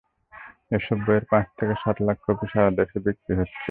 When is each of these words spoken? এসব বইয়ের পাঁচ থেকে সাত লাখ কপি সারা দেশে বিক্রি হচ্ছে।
এসব 0.71 0.97
বইয়ের 1.05 1.25
পাঁচ 1.31 1.45
থেকে 1.57 1.73
সাত 1.83 1.97
লাখ 2.07 2.17
কপি 2.25 2.45
সারা 2.51 2.71
দেশে 2.77 2.97
বিক্রি 3.05 3.33
হচ্ছে। 3.39 3.59